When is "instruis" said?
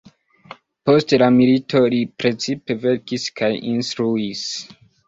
3.77-4.47